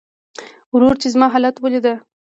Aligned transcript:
ورور 0.73 0.95
چې 1.01 1.07
زما 1.13 1.27
حالت 1.33 1.55
وليده. 1.59 1.93